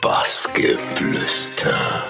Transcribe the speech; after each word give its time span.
Bassgeflüster. 0.00 2.04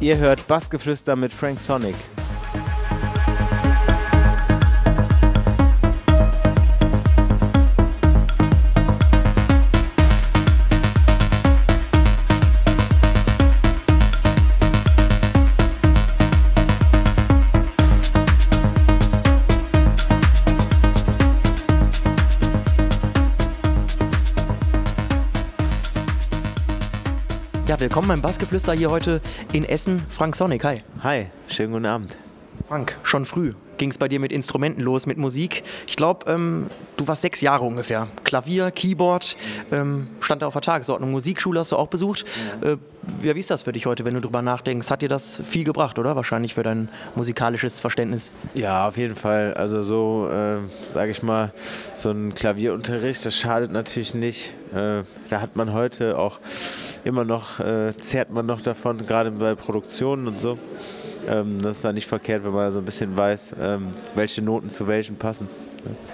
Ihr 0.00 0.18
hört 0.18 0.44
Bassgeflüster 0.48 1.14
mit 1.14 1.32
Frank 1.32 1.60
Sonic. 1.60 1.94
Willkommen 27.86 28.08
beim 28.08 28.20
Bassgeflüster 28.20 28.72
hier 28.72 28.90
heute 28.90 29.20
in 29.52 29.64
Essen. 29.64 30.04
Frank 30.10 30.34
Sonic, 30.34 30.64
hi. 30.64 30.82
Hi, 31.04 31.26
schönen 31.46 31.72
guten 31.72 31.86
Abend. 31.86 32.18
Frank, 32.66 32.98
schon 33.04 33.24
früh 33.24 33.54
ging 33.78 33.90
es 33.90 33.98
bei 33.98 34.08
dir 34.08 34.20
mit 34.20 34.32
Instrumenten 34.32 34.82
los, 34.82 35.06
mit 35.06 35.18
Musik. 35.18 35.62
Ich 35.86 35.96
glaube, 35.96 36.30
ähm, 36.30 36.66
du 36.96 37.06
warst 37.06 37.22
sechs 37.22 37.40
Jahre 37.40 37.64
ungefähr. 37.64 38.08
Klavier, 38.24 38.70
Keyboard, 38.70 39.36
ähm, 39.72 40.08
stand 40.20 40.42
da 40.42 40.46
auf 40.46 40.52
der 40.54 40.62
Tagesordnung. 40.62 41.10
Musikschule 41.10 41.60
hast 41.60 41.72
du 41.72 41.76
auch 41.76 41.88
besucht. 41.88 42.24
Äh, 42.62 42.76
wie, 43.20 43.34
wie 43.34 43.38
ist 43.38 43.50
das 43.50 43.62
für 43.62 43.72
dich 43.72 43.86
heute, 43.86 44.04
wenn 44.04 44.14
du 44.14 44.20
drüber 44.20 44.42
nachdenkst? 44.42 44.90
Hat 44.90 45.02
dir 45.02 45.08
das 45.08 45.40
viel 45.44 45.64
gebracht, 45.64 45.98
oder? 45.98 46.16
Wahrscheinlich 46.16 46.54
für 46.54 46.62
dein 46.62 46.88
musikalisches 47.14 47.80
Verständnis. 47.80 48.32
Ja, 48.54 48.88
auf 48.88 48.96
jeden 48.96 49.16
Fall. 49.16 49.54
Also 49.54 49.82
so, 49.82 50.28
äh, 50.30 50.58
sage 50.92 51.10
ich 51.10 51.22
mal, 51.22 51.52
so 51.96 52.10
ein 52.10 52.34
Klavierunterricht, 52.34 53.24
das 53.24 53.36
schadet 53.36 53.72
natürlich 53.72 54.14
nicht. 54.14 54.54
Äh, 54.74 55.02
da 55.30 55.40
hat 55.40 55.56
man 55.56 55.72
heute 55.72 56.18
auch 56.18 56.40
immer 57.06 57.24
noch, 57.24 57.60
äh, 57.60 57.96
zehrt 57.98 58.30
man 58.30 58.46
noch 58.46 58.60
davon, 58.60 59.06
gerade 59.06 59.30
bei 59.30 59.54
Produktionen 59.54 60.26
und 60.26 60.40
so. 60.40 60.58
Ähm, 61.28 61.60
das 61.60 61.76
ist 61.76 61.84
dann 61.84 61.94
nicht 61.94 62.06
verkehrt, 62.06 62.44
wenn 62.44 62.52
man 62.52 62.72
so 62.72 62.80
ein 62.80 62.84
bisschen 62.84 63.16
weiß, 63.16 63.54
ähm, 63.60 63.94
welche 64.14 64.42
Noten 64.42 64.68
zu 64.68 64.86
welchen 64.86 65.16
passen. 65.16 65.48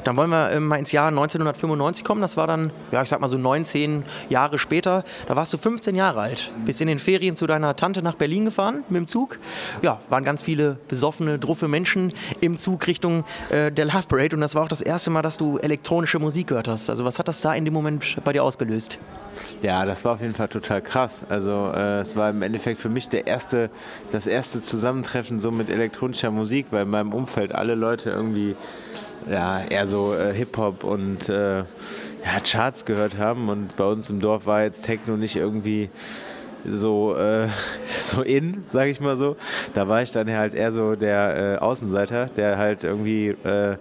Dann 0.04 0.16
wollen 0.16 0.30
wir 0.30 0.50
ähm, 0.50 0.66
mal 0.66 0.76
ins 0.76 0.92
Jahr 0.92 1.08
1995 1.08 2.04
kommen. 2.04 2.20
Das 2.20 2.36
war 2.36 2.46
dann, 2.46 2.70
ja, 2.90 3.02
ich 3.02 3.08
sag 3.08 3.20
mal 3.20 3.28
so 3.28 3.38
19 3.38 4.04
Jahre 4.28 4.58
später. 4.58 5.04
Da 5.26 5.36
warst 5.36 5.52
du 5.52 5.58
15 5.58 5.94
Jahre 5.94 6.20
alt. 6.20 6.50
Bist 6.64 6.80
in 6.80 6.88
den 6.88 6.98
Ferien 6.98 7.36
zu 7.36 7.46
deiner 7.46 7.76
Tante 7.76 8.02
nach 8.02 8.14
Berlin 8.14 8.44
gefahren 8.44 8.84
mit 8.88 8.98
dem 8.98 9.06
Zug. 9.06 9.38
Ja, 9.82 10.00
waren 10.08 10.24
ganz 10.24 10.42
viele 10.42 10.78
besoffene, 10.88 11.38
druffe 11.38 11.68
Menschen 11.68 12.12
im 12.40 12.56
Zug 12.56 12.86
Richtung 12.86 13.24
äh, 13.50 13.70
der 13.70 13.84
Love 13.86 14.04
Parade. 14.08 14.36
Und 14.36 14.40
das 14.40 14.54
war 14.54 14.62
auch 14.62 14.68
das 14.68 14.80
erste 14.80 15.10
Mal, 15.10 15.22
dass 15.22 15.38
du 15.38 15.58
elektronische 15.58 16.18
Musik 16.18 16.48
gehört 16.48 16.68
hast. 16.68 16.90
Also, 16.90 17.04
was 17.04 17.18
hat 17.18 17.28
das 17.28 17.40
da 17.40 17.54
in 17.54 17.64
dem 17.64 17.74
Moment 17.74 18.16
bei 18.24 18.32
dir 18.32 18.42
ausgelöst? 18.42 18.98
Ja, 19.62 19.84
das 19.84 20.04
war 20.04 20.14
auf 20.14 20.20
jeden 20.20 20.34
Fall 20.34 20.48
total 20.48 20.82
krass. 20.82 21.22
Also 21.28 21.70
äh, 21.74 22.00
es 22.00 22.16
war 22.16 22.30
im 22.30 22.42
Endeffekt 22.42 22.78
für 22.78 22.88
mich 22.88 23.08
der 23.08 23.26
erste, 23.26 23.70
das 24.10 24.26
erste 24.26 24.60
Zusammentreffen 24.60 25.38
so 25.38 25.50
mit 25.50 25.70
elektronischer 25.70 26.30
Musik, 26.30 26.66
weil 26.70 26.82
in 26.82 26.90
meinem 26.90 27.12
Umfeld 27.12 27.52
alle 27.52 27.74
Leute 27.74 28.10
irgendwie 28.10 28.56
ja, 29.30 29.62
eher 29.62 29.86
so 29.86 30.14
äh, 30.14 30.32
Hip-Hop 30.32 30.84
und 30.84 31.28
äh, 31.28 31.58
ja, 31.58 32.40
Charts 32.44 32.84
gehört 32.84 33.18
haben. 33.18 33.48
Und 33.48 33.76
bei 33.76 33.84
uns 33.84 34.10
im 34.10 34.20
Dorf 34.20 34.46
war 34.46 34.62
jetzt 34.62 34.84
Techno 34.84 35.16
nicht 35.16 35.36
irgendwie 35.36 35.90
so, 36.68 37.16
äh, 37.16 37.48
so 38.02 38.22
in, 38.22 38.64
sag 38.66 38.88
ich 38.88 39.00
mal 39.00 39.16
so. 39.16 39.36
Da 39.74 39.88
war 39.88 40.02
ich 40.02 40.12
dann 40.12 40.30
halt 40.30 40.54
eher 40.54 40.72
so 40.72 40.94
der 40.94 41.56
äh, 41.56 41.58
Außenseiter, 41.58 42.26
der 42.36 42.58
halt 42.58 42.84
irgendwie 42.84 43.28
äh, 43.28 43.76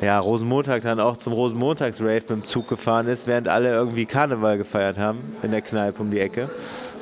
ja, 0.00 0.18
Rosenmontag 0.18 0.82
dann 0.82 1.00
auch 1.00 1.16
zum 1.16 1.32
Rosenmontags-Rave 1.32 2.14
mit 2.14 2.30
dem 2.30 2.44
Zug 2.44 2.68
gefahren 2.68 3.08
ist, 3.08 3.26
während 3.26 3.48
alle 3.48 3.70
irgendwie 3.70 4.04
Karneval 4.04 4.58
gefeiert 4.58 4.98
haben 4.98 5.36
in 5.42 5.50
der 5.50 5.62
Kneipe 5.62 6.02
um 6.02 6.10
die 6.10 6.20
Ecke. 6.20 6.50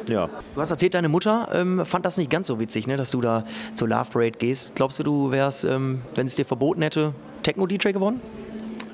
Ja. 0.09 0.29
Du 0.55 0.61
hast 0.61 0.71
erzählt, 0.71 0.95
deine 0.95 1.09
Mutter 1.09 1.49
ähm, 1.53 1.85
fand 1.85 2.07
das 2.07 2.19
nicht 2.19 2.31
ganz 2.31 2.47
so 2.47 2.61
witzig, 2.61 2.87
ne, 2.87 2.97
dass 2.97 3.11
du 3.11 3.21
da 3.21 3.45
zur 3.75 3.89
Love 3.89 4.11
Parade 4.13 4.39
gehst. 4.39 4.75
Glaubst 4.75 4.99
du, 4.99 5.03
du 5.03 5.33
wärst, 5.33 5.65
ähm, 5.65 6.03
wenn 6.15 6.27
es 6.27 6.37
dir 6.37 6.45
verboten 6.45 6.83
hätte, 6.83 7.15
Techno-DJ 7.45 7.93
geworden? 7.93 8.21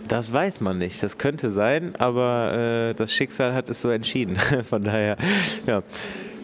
Das 0.09 0.33
weiß 0.33 0.61
man 0.61 0.79
nicht. 0.79 1.03
Das 1.03 1.19
könnte 1.19 1.51
sein, 1.51 1.95
aber 1.99 2.91
äh, 2.91 2.95
das 2.95 3.13
Schicksal 3.13 3.55
hat 3.55 3.71
es 3.71 3.81
so 3.81 3.91
entschieden. 3.91 4.37
Von 4.69 4.83
daher, 4.83 5.17
ja, 5.67 5.83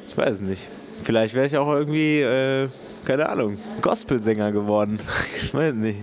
ich 0.07 0.17
weiß 0.17 0.37
es 0.37 0.41
nicht. 0.41 0.69
Vielleicht 1.03 1.35
wäre 1.35 1.47
ich 1.47 1.57
auch 1.57 1.69
irgendwie, 1.69 2.21
äh, 2.21 2.69
keine 3.05 3.29
Ahnung, 3.29 3.59
Gospelsänger 3.83 4.53
geworden. 4.53 5.01
ich 5.43 5.53
weiß 5.53 5.75
nicht. 5.75 5.99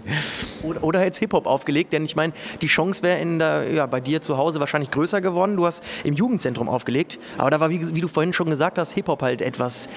Oder, 0.61 0.83
oder 0.83 1.03
jetzt 1.05 1.19
Hip-Hop 1.19 1.45
aufgelegt, 1.45 1.93
denn 1.93 2.03
ich 2.03 2.17
meine, 2.17 2.33
die 2.61 2.67
Chance 2.67 3.01
wäre 3.01 3.73
ja, 3.73 3.85
bei 3.85 4.01
dir 4.01 4.21
zu 4.21 4.37
Hause 4.37 4.59
wahrscheinlich 4.59 4.91
größer 4.91 5.21
geworden. 5.21 5.55
Du 5.55 5.65
hast 5.65 5.83
im 6.03 6.15
Jugendzentrum 6.15 6.67
aufgelegt, 6.67 7.17
aber 7.37 7.49
da 7.49 7.59
war, 7.61 7.69
wie, 7.69 7.95
wie 7.95 8.01
du 8.01 8.09
vorhin 8.09 8.33
schon 8.33 8.49
gesagt 8.49 8.77
hast, 8.77 8.91
Hip-Hop 8.91 9.21
halt 9.21 9.41
etwas 9.41 9.87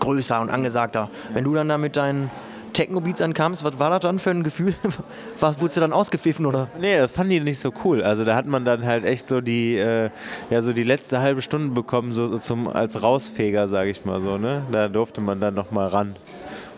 größer 0.00 0.40
und 0.40 0.50
angesagter. 0.50 1.08
Wenn 1.32 1.44
du 1.44 1.54
dann 1.54 1.68
da 1.68 1.78
mit 1.78 1.96
deinen 1.96 2.32
Techno-Beats 2.72 3.20
ankamst, 3.20 3.64
was 3.64 3.78
war 3.78 3.90
das 3.90 4.00
dann 4.00 4.18
für 4.18 4.30
ein 4.30 4.42
Gefühl? 4.42 4.74
Was, 5.40 5.60
wurdest 5.60 5.76
du 5.76 5.80
dann 5.80 5.92
ausgepfiffen 5.92 6.46
oder? 6.46 6.68
Nee, 6.80 6.98
das 6.98 7.12
fanden 7.12 7.30
die 7.30 7.40
nicht 7.40 7.58
so 7.58 7.72
cool. 7.84 8.02
Also 8.02 8.24
da 8.24 8.36
hat 8.36 8.46
man 8.46 8.64
dann 8.64 8.84
halt 8.84 9.04
echt 9.04 9.28
so 9.28 9.40
die, 9.40 9.76
äh, 9.76 10.10
ja, 10.50 10.62
so 10.62 10.72
die 10.72 10.84
letzte 10.84 11.20
halbe 11.20 11.42
Stunde 11.42 11.74
bekommen, 11.74 12.12
so, 12.12 12.38
zum, 12.38 12.68
als 12.68 13.02
Rausfeger, 13.02 13.68
sage 13.68 13.90
ich 13.90 14.04
mal 14.04 14.20
so. 14.20 14.38
Ne? 14.38 14.62
Da 14.70 14.88
durfte 14.88 15.20
man 15.20 15.40
dann 15.40 15.54
nochmal 15.54 15.88
ran 15.88 16.14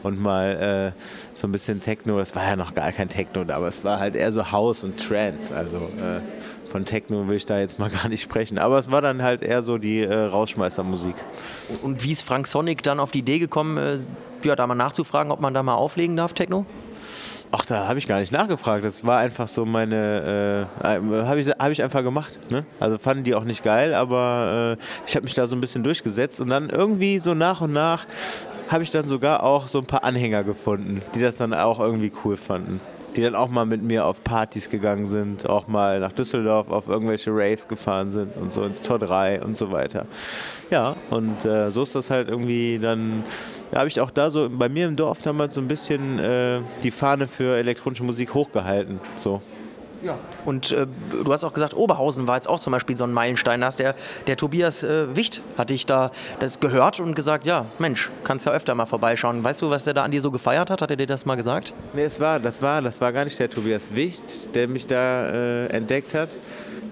und 0.03 0.21
mal 0.21 0.93
äh, 0.94 1.00
so 1.33 1.49
ein 1.49 1.53
bisschen 1.53 1.81
Techno. 1.81 2.19
Das 2.19 2.34
war 2.37 2.44
ja 2.44 2.56
noch 2.56 2.75
gar 2.75 2.93
kein 2.93 3.09
Techno, 3.09 3.43
aber 3.43 3.69
es 3.69 3.84
war 3.84 3.99
halt 3.99 4.15
eher 4.15 4.33
so 4.33 4.53
House 4.53 4.84
und 4.84 4.99
Trance. 4.99 5.54
Also 5.54 5.78
äh, 5.78 6.21
von 6.75 6.84
Techno 6.84 7.28
will 7.28 7.37
ich 7.37 7.47
da 7.47 7.59
jetzt 7.59 7.78
mal 7.78 7.88
gar 8.03 8.09
nicht 8.09 8.22
sprechen. 8.22 8.59
Aber 8.59 8.78
es 8.78 8.91
war 8.91 9.00
dann 9.00 9.22
halt 9.22 9.43
eher 9.43 9.62
so 9.62 9.78
die 9.78 10.00
äh, 10.00 10.15
Rausschmeißermusik. 10.15 11.15
Und 11.83 12.03
wie 12.04 12.12
ist 12.12 12.22
Frank 12.22 12.47
Sonic 12.47 12.83
dann 12.83 13.00
auf 13.00 13.10
die 13.10 13.21
Idee 13.21 13.38
gekommen, 13.38 13.77
äh, 13.77 13.97
ja, 14.44 14.56
da 14.56 14.66
mal 14.66 14.75
nachzufragen, 14.75 15.32
ob 15.32 15.41
man 15.41 15.55
da 15.55 15.62
mal 15.62 15.75
auflegen 15.75 16.16
darf, 16.16 16.32
Techno? 16.32 16.66
Ach, 17.56 17.65
da 17.65 17.87
habe 17.87 18.00
ich 18.00 18.09
gar 18.09 18.19
nicht 18.19 18.32
nachgefragt. 18.32 18.84
Das 18.84 19.06
war 19.06 19.19
einfach 19.19 19.47
so 19.47 19.65
meine, 19.65 20.66
äh, 20.82 20.84
habe 20.84 21.41
ich, 21.41 21.49
hab 21.49 21.71
ich 21.71 21.82
einfach 21.84 22.03
gemacht. 22.03 22.38
Ne? 22.50 22.66
Also 22.81 22.99
fanden 22.99 23.22
die 23.22 23.34
auch 23.37 23.44
nicht 23.44 23.62
geil, 23.62 23.94
aber 23.94 24.77
äh, 24.81 24.84
ich 25.06 25.15
habe 25.15 25.25
mich 25.25 25.34
da 25.34 25.47
so 25.47 25.54
ein 25.54 25.60
bisschen 25.60 25.84
durchgesetzt 25.84 26.41
und 26.41 26.49
dann 26.49 26.69
irgendwie 26.69 27.21
so 27.21 27.33
nach 27.34 27.60
und 27.60 27.72
nach 27.72 28.06
habe 28.69 28.83
ich 28.83 28.91
dann 28.91 29.06
sogar 29.06 29.44
auch 29.44 29.69
so 29.69 29.78
ein 29.78 29.87
paar 29.87 30.03
Anhänger 30.03 30.43
gefunden, 30.43 31.00
die 31.15 31.21
das 31.21 31.37
dann 31.37 31.54
auch 31.54 31.78
irgendwie 31.78 32.10
cool 32.25 32.37
fanden. 32.37 32.81
Die 33.15 33.22
dann 33.22 33.37
auch 33.37 33.49
mal 33.49 33.66
mit 33.66 33.83
mir 33.83 34.04
auf 34.04 34.25
Partys 34.25 34.69
gegangen 34.69 35.06
sind, 35.06 35.49
auch 35.49 35.69
mal 35.69 36.00
nach 36.00 36.10
Düsseldorf 36.10 36.69
auf 36.71 36.88
irgendwelche 36.88 37.31
Raves 37.31 37.69
gefahren 37.69 38.10
sind 38.10 38.37
und 38.37 38.50
so 38.50 38.65
ins 38.65 38.83
Tor 38.83 38.99
3 38.99 39.43
und 39.43 39.56
so 39.56 39.71
weiter. 39.71 40.06
Ja, 40.71 40.97
und 41.10 41.44
äh, 41.44 41.71
so 41.71 41.83
ist 41.83 41.94
das 41.94 42.10
halt 42.10 42.28
irgendwie 42.28 42.81
dann 42.83 43.22
da 43.74 43.80
habe 43.80 43.88
ich 43.88 44.00
auch 44.00 44.12
da 44.12 44.30
so 44.30 44.48
bei 44.48 44.68
mir 44.68 44.86
im 44.86 44.94
Dorf 44.94 45.20
damals 45.22 45.56
so 45.56 45.60
ein 45.60 45.66
bisschen 45.66 46.20
äh, 46.20 46.60
die 46.84 46.92
Fahne 46.92 47.26
für 47.26 47.56
elektronische 47.56 48.04
Musik 48.04 48.32
hochgehalten. 48.32 49.00
So. 49.16 49.42
Ja. 50.00 50.16
Und 50.44 50.70
äh, 50.70 50.86
du 51.24 51.32
hast 51.32 51.42
auch 51.42 51.52
gesagt, 51.52 51.74
Oberhausen 51.74 52.28
war 52.28 52.36
jetzt 52.36 52.48
auch 52.48 52.60
zum 52.60 52.72
Beispiel 52.72 52.96
so 52.96 53.02
ein 53.02 53.12
Meilenstein. 53.12 53.62
Da 53.62 53.66
hast 53.66 53.80
der, 53.80 53.96
der 54.28 54.36
Tobias 54.36 54.84
äh, 54.84 55.16
Wicht, 55.16 55.42
hatte 55.58 55.74
ich 55.74 55.86
da 55.86 56.12
das 56.38 56.60
gehört 56.60 57.00
und 57.00 57.16
gesagt, 57.16 57.46
ja, 57.46 57.66
Mensch, 57.80 58.12
kannst 58.22 58.46
ja 58.46 58.52
öfter 58.52 58.76
mal 58.76 58.86
vorbeischauen. 58.86 59.42
Weißt 59.42 59.60
du, 59.60 59.70
was 59.70 59.82
der 59.82 59.94
da 59.94 60.04
an 60.04 60.12
dir 60.12 60.20
so 60.20 60.30
gefeiert 60.30 60.70
hat? 60.70 60.80
Hat 60.80 60.91
er 60.92 60.96
dir 60.96 61.08
das 61.08 61.26
mal 61.26 61.34
gesagt? 61.34 61.74
Nee, 61.94 62.04
es 62.04 62.20
war, 62.20 62.38
das 62.38 62.62
war, 62.62 62.80
das 62.80 63.00
war 63.00 63.12
gar 63.12 63.24
nicht 63.24 63.41
der 63.41 63.50
Tobias 63.50 63.92
Wicht, 63.96 64.54
der 64.54 64.68
mich 64.68 64.86
da 64.86 65.26
äh, 65.30 65.66
entdeckt 65.66 66.14
hat. 66.14 66.28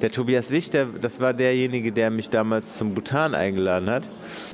Der 0.03 0.11
Tobias 0.11 0.51
Wicht, 0.51 0.75
der, 0.75 0.87
das 1.01 1.21
war 1.21 1.33
derjenige, 1.33 1.93
der 1.93 2.11
mich 2.11 2.29
damals 2.29 2.77
zum 2.77 2.93
Bhutan 2.93 3.37
eingeladen 3.37 3.89
hat. 3.89 4.03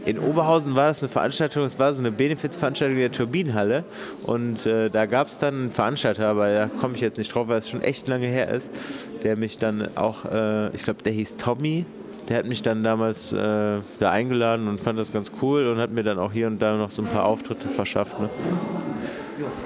In 0.04 0.19
Oberhausen 0.19 0.76
war 0.76 0.91
es 0.91 0.98
eine 0.98 1.09
Veranstaltung, 1.09 1.64
es 1.64 1.78
war 1.78 1.94
so 1.94 2.00
eine 2.00 2.11
Benefizveranstaltung 2.11 2.99
der 2.99 3.11
Turbinenhalle 3.11 3.84
und 4.25 4.67
äh, 4.67 4.90
da 4.90 5.06
gab 5.06 5.28
es 5.28 5.38
dann 5.38 5.55
einen 5.55 5.70
Veranstalter, 5.70 6.28
aber 6.28 6.52
da 6.52 6.70
komme 6.81 6.96
ich 6.96 7.00
jetzt 7.00 7.17
nicht 7.17 7.34
drauf, 7.34 7.49
weil 7.49 7.61
es 7.61 7.70
schon 7.70 7.81
echt 7.81 8.08
lange 8.08 8.26
her 8.26 8.50
ist, 8.50 8.75
der 9.22 9.37
mich 9.38 9.56
dann 9.56 9.88
auch, 9.96 10.26
äh, 10.26 10.69
ich 10.76 10.82
glaube, 10.82 11.02
der 11.02 11.12
hieß 11.12 11.37
Tommy, 11.37 11.87
der 12.28 12.37
hat 12.37 12.46
mich 12.46 12.61
dann 12.61 12.82
damals 12.82 13.32
äh, 13.32 13.78
da 13.99 14.11
eingeladen 14.11 14.69
und 14.69 14.82
fand 14.82 14.99
das 14.99 15.14
ganz 15.14 15.32
cool 15.40 15.67
und 15.67 15.78
hat 15.78 15.93
mir 15.93 16.02
dann 16.02 16.19
auch 16.19 16.31
hier 16.31 16.46
und 16.46 16.61
da 16.61 16.76
noch 16.76 16.90
so 16.90 17.00
ein 17.00 17.08
paar 17.08 17.25
Auftritte 17.25 17.69
verschafft. 17.69 18.20
Ne? 18.20 18.28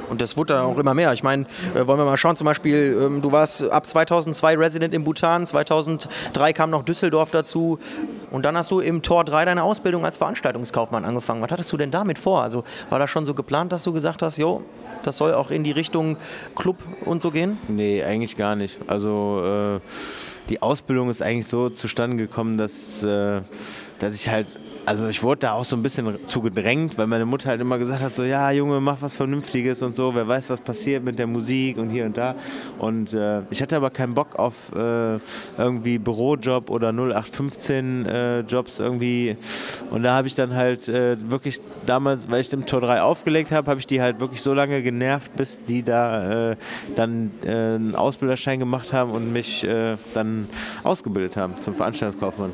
Und 0.08 0.20
das 0.20 0.36
wurde 0.36 0.54
dann 0.54 0.64
auch 0.64 0.78
immer 0.78 0.94
mehr. 0.94 1.12
Ich 1.12 1.22
meine, 1.22 1.46
äh, 1.74 1.86
wollen 1.86 1.98
wir 1.98 2.04
mal 2.04 2.16
schauen, 2.16 2.36
zum 2.36 2.44
Beispiel, 2.44 2.98
ähm, 3.00 3.22
du 3.22 3.32
warst 3.32 3.64
ab 3.64 3.86
2002 3.86 4.56
Resident 4.56 4.94
im 4.94 5.04
Bhutan, 5.04 5.46
2003 5.46 6.52
kam 6.52 6.70
noch 6.70 6.82
Düsseldorf 6.82 7.30
dazu 7.30 7.78
und 8.30 8.44
dann 8.44 8.56
hast 8.56 8.70
du 8.70 8.80
im 8.80 9.02
Tor 9.02 9.24
3 9.24 9.44
deine 9.44 9.62
Ausbildung 9.62 10.04
als 10.04 10.18
Veranstaltungskaufmann 10.18 11.04
angefangen. 11.04 11.42
Was 11.42 11.50
hattest 11.50 11.72
du 11.72 11.76
denn 11.76 11.90
damit 11.90 12.18
vor? 12.18 12.42
Also 12.42 12.64
war 12.90 12.98
das 12.98 13.10
schon 13.10 13.24
so 13.24 13.34
geplant, 13.34 13.72
dass 13.72 13.84
du 13.84 13.92
gesagt 13.92 14.22
hast, 14.22 14.38
jo, 14.38 14.62
das 15.02 15.16
soll 15.16 15.34
auch 15.34 15.50
in 15.50 15.64
die 15.64 15.72
Richtung 15.72 16.16
Club 16.54 16.76
und 17.04 17.22
so 17.22 17.30
gehen? 17.30 17.58
Nee, 17.68 18.02
eigentlich 18.02 18.36
gar 18.36 18.56
nicht. 18.56 18.78
Also 18.86 19.78
äh, 19.78 19.80
die 20.48 20.62
Ausbildung 20.62 21.10
ist 21.10 21.22
eigentlich 21.22 21.46
so 21.46 21.70
zustande 21.70 22.16
gekommen, 22.16 22.56
dass, 22.56 23.02
äh, 23.02 23.42
dass 23.98 24.14
ich 24.14 24.28
halt 24.28 24.46
also 24.84 25.08
ich 25.08 25.22
wurde 25.22 25.40
da 25.40 25.52
auch 25.52 25.64
so 25.64 25.76
ein 25.76 25.82
bisschen 25.82 26.26
zu 26.26 26.40
gedrängt, 26.40 26.98
weil 26.98 27.06
meine 27.06 27.24
Mutter 27.24 27.50
halt 27.50 27.60
immer 27.60 27.78
gesagt 27.78 28.02
hat, 28.02 28.14
so 28.14 28.24
ja 28.24 28.50
Junge, 28.50 28.80
mach 28.80 29.00
was 29.00 29.14
Vernünftiges 29.14 29.82
und 29.82 29.94
so, 29.94 30.14
wer 30.14 30.26
weiß, 30.26 30.50
was 30.50 30.60
passiert 30.60 31.04
mit 31.04 31.18
der 31.18 31.26
Musik 31.26 31.78
und 31.78 31.90
hier 31.90 32.04
und 32.04 32.16
da. 32.16 32.34
Und 32.78 33.12
äh, 33.12 33.42
ich 33.50 33.62
hatte 33.62 33.76
aber 33.76 33.90
keinen 33.90 34.14
Bock 34.14 34.36
auf 34.36 34.74
äh, 34.74 35.18
irgendwie 35.56 35.98
Bürojob 35.98 36.70
oder 36.70 36.92
0815 36.92 38.06
äh, 38.06 38.40
Jobs 38.40 38.80
irgendwie. 38.80 39.36
Und 39.90 40.02
da 40.02 40.16
habe 40.16 40.26
ich 40.26 40.34
dann 40.34 40.54
halt 40.54 40.88
äh, 40.88 41.16
wirklich 41.30 41.60
damals, 41.86 42.30
weil 42.30 42.40
ich 42.40 42.52
im 42.52 42.66
Tor 42.66 42.80
3 42.80 43.02
aufgelegt 43.02 43.52
habe, 43.52 43.70
habe 43.70 43.80
ich 43.80 43.86
die 43.86 44.00
halt 44.00 44.20
wirklich 44.20 44.42
so 44.42 44.52
lange 44.52 44.82
genervt, 44.82 45.34
bis 45.36 45.64
die 45.64 45.82
da 45.82 46.50
äh, 46.50 46.56
dann 46.96 47.30
äh, 47.44 47.50
einen 47.50 47.94
Ausbilderschein 47.94 48.58
gemacht 48.58 48.92
haben 48.92 49.12
und 49.12 49.32
mich 49.32 49.66
dann 50.14 50.48
ausgebildet 50.82 51.36
haben 51.36 51.60
zum 51.60 51.74
Veranstaltungskaufmann. 51.74 52.52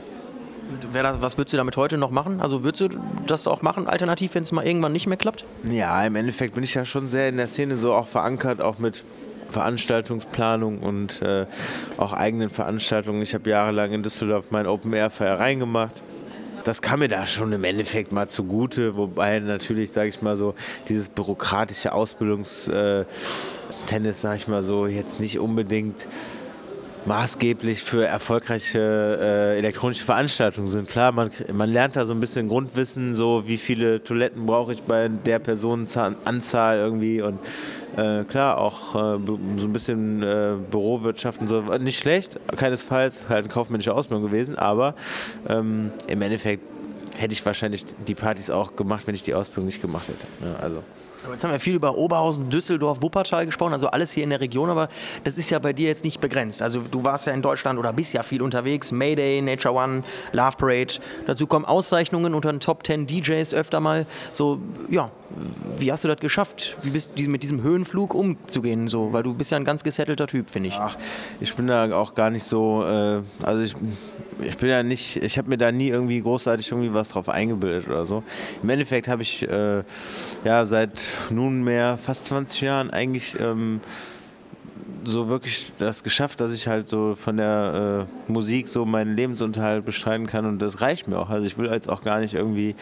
Das, 0.92 1.22
was 1.22 1.38
würdest 1.38 1.52
du 1.52 1.56
damit 1.56 1.76
heute 1.76 1.98
noch 1.98 2.10
machen? 2.10 2.40
Also 2.40 2.64
würdest 2.64 2.80
du 2.80 2.98
das 3.26 3.46
auch 3.46 3.62
machen, 3.62 3.86
alternativ, 3.86 4.34
wenn 4.34 4.42
es 4.42 4.52
mal 4.52 4.66
irgendwann 4.66 4.92
nicht 4.92 5.06
mehr 5.06 5.16
klappt? 5.16 5.44
Ja, 5.64 6.04
im 6.04 6.16
Endeffekt 6.16 6.54
bin 6.54 6.64
ich 6.64 6.74
ja 6.74 6.84
schon 6.84 7.08
sehr 7.08 7.28
in 7.28 7.36
der 7.36 7.48
Szene 7.48 7.76
so 7.76 7.94
auch 7.94 8.06
verankert, 8.06 8.60
auch 8.60 8.78
mit 8.78 9.02
Veranstaltungsplanung 9.50 10.80
und 10.80 11.22
äh, 11.22 11.46
auch 11.96 12.12
eigenen 12.12 12.50
Veranstaltungen. 12.50 13.22
Ich 13.22 13.34
habe 13.34 13.48
jahrelang 13.48 13.92
in 13.92 14.02
Düsseldorf 14.02 14.46
mein 14.50 14.66
Open 14.66 14.92
Air 14.92 15.10
Feiereien 15.10 15.58
gemacht. 15.58 16.02
Das 16.64 16.82
kam 16.82 17.00
mir 17.00 17.08
da 17.08 17.24
schon 17.26 17.52
im 17.52 17.64
Endeffekt 17.64 18.12
mal 18.12 18.28
zugute, 18.28 18.96
wobei 18.96 19.38
natürlich, 19.38 19.92
sage 19.92 20.08
ich 20.08 20.20
mal 20.20 20.36
so, 20.36 20.54
dieses 20.88 21.08
bürokratische 21.08 21.92
Ausbildungstennis, 21.92 23.06
äh, 23.90 24.12
sage 24.12 24.36
ich 24.36 24.48
mal 24.48 24.62
so, 24.62 24.86
jetzt 24.86 25.18
nicht 25.18 25.38
unbedingt 25.38 26.08
maßgeblich 27.08 27.82
für 27.82 28.04
erfolgreiche 28.04 28.78
äh, 28.78 29.58
elektronische 29.58 30.04
Veranstaltungen 30.04 30.66
sind. 30.66 30.88
Klar, 30.88 31.10
man, 31.10 31.30
man 31.52 31.70
lernt 31.70 31.96
da 31.96 32.04
so 32.04 32.12
ein 32.12 32.20
bisschen 32.20 32.48
Grundwissen, 32.48 33.14
so 33.14 33.44
wie 33.46 33.56
viele 33.56 34.04
Toiletten 34.04 34.44
brauche 34.44 34.72
ich 34.72 34.82
bei 34.82 35.08
der 35.08 35.38
Personenanzahl 35.38 36.76
irgendwie 36.76 37.22
und 37.22 37.38
äh, 37.96 38.24
klar, 38.24 38.58
auch 38.58 38.94
äh, 38.94 39.18
so 39.26 39.66
ein 39.66 39.72
bisschen 39.72 40.22
äh, 40.22 40.52
Bürowirtschaft 40.70 41.40
und 41.40 41.48
so. 41.48 41.62
Nicht 41.78 41.98
schlecht, 41.98 42.38
keinesfalls 42.56 43.28
halt 43.30 43.44
eine 43.44 43.52
kaufmännische 43.52 43.94
Ausbildung 43.94 44.26
gewesen, 44.26 44.58
aber 44.58 44.94
ähm, 45.48 45.90
im 46.06 46.20
Endeffekt 46.20 46.62
hätte 47.16 47.32
ich 47.32 47.44
wahrscheinlich 47.44 47.86
die 48.06 48.14
Partys 48.14 48.50
auch 48.50 48.76
gemacht, 48.76 49.06
wenn 49.06 49.14
ich 49.14 49.22
die 49.22 49.34
Ausbildung 49.34 49.64
nicht 49.64 49.80
gemacht 49.80 50.08
hätte. 50.08 50.26
Ja, 50.44 50.62
also. 50.62 50.82
Jetzt 51.30 51.44
haben 51.44 51.50
wir 51.50 51.60
viel 51.60 51.74
über 51.74 51.96
Oberhausen, 51.96 52.48
Düsseldorf, 52.48 53.02
Wuppertal 53.02 53.44
gesprochen, 53.44 53.72
also 53.72 53.88
alles 53.88 54.12
hier 54.12 54.24
in 54.24 54.30
der 54.30 54.40
Region, 54.40 54.70
aber 54.70 54.88
das 55.24 55.36
ist 55.36 55.50
ja 55.50 55.58
bei 55.58 55.72
dir 55.72 55.88
jetzt 55.88 56.04
nicht 56.04 56.20
begrenzt. 56.20 56.62
Also 56.62 56.80
du 56.80 57.04
warst 57.04 57.26
ja 57.26 57.32
in 57.32 57.42
Deutschland 57.42 57.78
oder 57.78 57.92
bist 57.92 58.12
ja 58.12 58.22
viel 58.22 58.40
unterwegs, 58.40 58.92
Mayday, 58.92 59.42
Nature 59.42 59.74
One, 59.74 60.02
Love 60.32 60.56
Parade. 60.56 60.94
Dazu 61.26 61.46
kommen 61.46 61.64
Auszeichnungen 61.64 62.34
unter 62.34 62.52
den 62.52 62.60
Top 62.60 62.86
10 62.86 63.06
DJs 63.06 63.52
öfter 63.54 63.80
mal. 63.80 64.06
So, 64.30 64.60
ja, 64.88 65.10
wie 65.78 65.92
hast 65.92 66.04
du 66.04 66.08
das 66.08 66.18
geschafft, 66.20 66.76
wie 66.82 66.90
bist 66.90 67.10
du 67.16 67.28
mit 67.28 67.42
diesem 67.42 67.62
Höhenflug 67.62 68.14
umzugehen? 68.14 68.88
So, 68.88 69.12
weil 69.12 69.22
du 69.22 69.34
bist 69.34 69.50
ja 69.50 69.58
ein 69.58 69.64
ganz 69.64 69.84
gesettelter 69.84 70.26
Typ, 70.26 70.50
finde 70.50 70.68
ich. 70.68 70.76
Ach, 70.76 70.96
ich 71.40 71.54
bin 71.54 71.66
da 71.66 71.92
auch 71.94 72.14
gar 72.14 72.30
nicht 72.30 72.44
so, 72.44 72.84
äh, 72.84 73.20
also 73.42 73.62
ich, 73.62 73.74
ich 74.40 74.56
bin 74.56 74.68
ja 74.68 74.82
nicht, 74.82 75.16
ich 75.16 75.36
habe 75.36 75.50
mir 75.50 75.58
da 75.58 75.72
nie 75.72 75.88
irgendwie 75.88 76.20
großartig 76.20 76.70
irgendwie 76.70 76.94
was 76.94 77.10
drauf 77.10 77.28
eingebildet 77.28 77.88
oder 77.88 78.06
so. 78.06 78.22
Im 78.62 78.70
Endeffekt 78.70 79.08
habe 79.08 79.22
ich 79.22 79.46
äh, 79.48 79.82
ja 80.44 80.64
seit 80.64 81.07
nunmehr 81.30 81.98
fast 81.98 82.26
20 82.26 82.60
Jahren 82.60 82.90
eigentlich 82.90 83.38
ähm, 83.40 83.80
so 85.04 85.28
wirklich 85.28 85.72
das 85.78 86.02
geschafft, 86.02 86.40
dass 86.40 86.52
ich 86.52 86.68
halt 86.68 86.88
so 86.88 87.14
von 87.14 87.36
der 87.36 88.06
äh, 88.28 88.32
Musik 88.32 88.68
so 88.68 88.84
meinen 88.84 89.16
Lebensunterhalt 89.16 89.84
bestreiten 89.84 90.26
kann 90.26 90.44
und 90.44 90.60
das 90.60 90.82
reicht 90.82 91.08
mir 91.08 91.18
auch. 91.18 91.30
Also 91.30 91.46
ich 91.46 91.56
will 91.58 91.70
jetzt 91.70 91.88
auch 91.88 92.02
gar 92.02 92.20
nicht 92.20 92.34
irgendwie, 92.34 92.74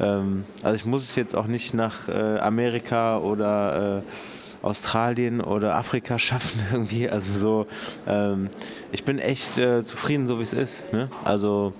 ähm, 0.00 0.44
also 0.62 0.76
ich 0.76 0.84
muss 0.84 1.02
es 1.02 1.16
jetzt 1.16 1.36
auch 1.36 1.46
nicht 1.46 1.74
nach 1.74 2.08
äh, 2.08 2.38
Amerika 2.38 3.18
oder 3.18 3.98
äh, 3.98 4.66
Australien 4.66 5.40
oder 5.40 5.76
Afrika 5.76 6.18
schaffen 6.18 6.60
irgendwie. 6.72 7.08
Also 7.08 7.36
so, 7.36 7.66
ähm, 8.06 8.48
ich 8.92 9.04
bin 9.04 9.18
echt 9.18 9.58
äh, 9.58 9.84
zufrieden, 9.84 10.26
so 10.26 10.38
wie 10.38 10.42
es 10.42 10.52
ist. 10.52 10.92
Ne? 10.92 11.08
Also 11.24 11.72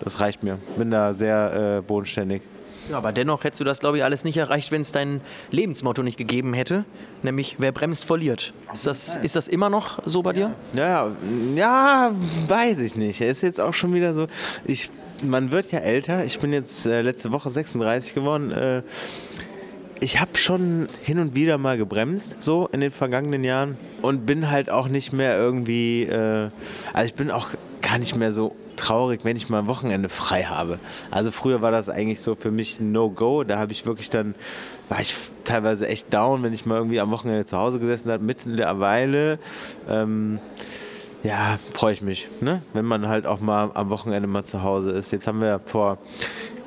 das 0.00 0.20
reicht 0.20 0.42
mir. 0.42 0.58
Bin 0.76 0.90
da 0.90 1.12
sehr 1.12 1.78
äh, 1.78 1.82
bodenständig. 1.82 2.42
Ja, 2.90 2.98
aber 2.98 3.12
dennoch 3.12 3.44
hättest 3.44 3.60
du 3.60 3.64
das, 3.64 3.80
glaube 3.80 3.98
ich, 3.98 4.04
alles 4.04 4.24
nicht 4.24 4.36
erreicht, 4.36 4.70
wenn 4.70 4.82
es 4.82 4.92
dein 4.92 5.20
Lebensmotto 5.50 6.02
nicht 6.02 6.16
gegeben 6.16 6.54
hätte, 6.54 6.84
nämlich 7.22 7.56
wer 7.58 7.72
bremst, 7.72 8.04
verliert. 8.04 8.52
Ist 8.72 8.86
das, 8.86 9.16
ist 9.16 9.36
das 9.36 9.48
immer 9.48 9.70
noch 9.70 10.00
so 10.04 10.22
bei 10.22 10.32
dir? 10.32 10.52
Ja, 10.74 11.10
ja, 11.54 12.12
weiß 12.46 12.78
ich 12.80 12.96
nicht. 12.96 13.20
Ist 13.20 13.42
jetzt 13.42 13.60
auch 13.60 13.74
schon 13.74 13.92
wieder 13.92 14.14
so, 14.14 14.26
ich, 14.64 14.90
man 15.22 15.50
wird 15.50 15.72
ja 15.72 15.80
älter. 15.80 16.24
Ich 16.24 16.38
bin 16.38 16.52
jetzt 16.52 16.86
äh, 16.86 17.02
letzte 17.02 17.32
Woche 17.32 17.50
36 17.50 18.14
geworden. 18.14 18.52
Äh, 18.52 18.82
ich 19.98 20.20
habe 20.20 20.36
schon 20.36 20.88
hin 21.02 21.18
und 21.18 21.34
wieder 21.34 21.58
mal 21.58 21.78
gebremst, 21.78 22.42
so 22.42 22.68
in 22.70 22.80
den 22.80 22.90
vergangenen 22.90 23.44
Jahren. 23.44 23.76
Und 24.02 24.26
bin 24.26 24.50
halt 24.50 24.70
auch 24.70 24.88
nicht 24.88 25.12
mehr 25.12 25.36
irgendwie, 25.38 26.04
äh, 26.04 26.50
also 26.92 27.06
ich 27.06 27.14
bin 27.14 27.30
auch 27.30 27.48
gar 27.86 27.98
nicht 27.98 28.16
mehr 28.16 28.32
so 28.32 28.56
traurig, 28.74 29.20
wenn 29.22 29.36
ich 29.36 29.48
mal 29.48 29.60
ein 29.60 29.68
Wochenende 29.68 30.08
frei 30.08 30.42
habe. 30.42 30.80
Also 31.12 31.30
früher 31.30 31.62
war 31.62 31.70
das 31.70 31.88
eigentlich 31.88 32.20
so 32.20 32.34
für 32.34 32.50
mich 32.50 32.80
ein 32.80 32.90
No-Go. 32.90 33.44
Da 33.44 33.58
habe 33.58 33.70
ich 33.70 33.86
wirklich 33.86 34.10
dann, 34.10 34.34
war 34.88 35.00
ich 35.00 35.14
teilweise 35.44 35.86
echt 35.86 36.12
down, 36.12 36.42
wenn 36.42 36.52
ich 36.52 36.66
mal 36.66 36.78
irgendwie 36.78 36.98
am 36.98 37.12
Wochenende 37.12 37.46
zu 37.46 37.56
Hause 37.56 37.78
gesessen 37.78 38.10
habe, 38.10 38.24
mitten 38.24 38.50
in 38.50 38.56
der 38.56 38.80
Weile. 38.80 39.38
Ähm, 39.88 40.40
ja, 41.22 41.60
freue 41.74 41.92
ich 41.92 42.02
mich, 42.02 42.28
ne? 42.40 42.62
wenn 42.72 42.84
man 42.84 43.06
halt 43.06 43.24
auch 43.24 43.40
mal 43.40 43.70
am 43.74 43.88
Wochenende 43.88 44.26
mal 44.26 44.44
zu 44.44 44.64
Hause 44.64 44.90
ist. 44.90 45.12
Jetzt 45.12 45.28
haben 45.28 45.40
wir 45.40 45.60
vor 45.64 45.98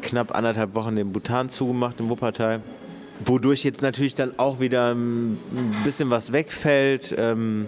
knapp 0.01 0.33
anderthalb 0.33 0.73
Wochen 0.73 0.95
den 0.95 1.11
Bhutan 1.11 1.49
zugemacht 1.49 1.99
im 1.99 2.09
Wuppertal. 2.09 2.61
Wodurch 3.25 3.65
jetzt 3.65 3.81
natürlich 3.81 4.15
dann 4.15 4.39
auch 4.39 4.61
wieder 4.61 4.93
ein 4.93 5.37
bisschen 5.83 6.09
was 6.09 6.31
wegfällt. 6.31 7.13
Ähm, 7.17 7.67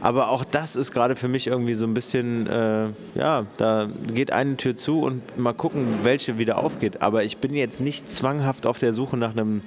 aber 0.00 0.28
auch 0.30 0.44
das 0.44 0.76
ist 0.76 0.92
gerade 0.92 1.16
für 1.16 1.28
mich 1.28 1.46
irgendwie 1.46 1.74
so 1.74 1.86
ein 1.86 1.94
bisschen, 1.94 2.46
äh, 2.46 2.88
ja, 3.14 3.46
da 3.56 3.88
geht 4.12 4.32
eine 4.32 4.56
Tür 4.56 4.76
zu 4.76 5.00
und 5.00 5.38
mal 5.38 5.54
gucken, 5.54 6.00
welche 6.02 6.38
wieder 6.38 6.58
aufgeht. 6.58 7.02
Aber 7.02 7.24
ich 7.24 7.38
bin 7.38 7.54
jetzt 7.54 7.80
nicht 7.80 8.08
zwanghaft 8.08 8.66
auf 8.66 8.78
der 8.78 8.92
Suche 8.92 9.16
nach 9.16 9.32
einem 9.32 9.60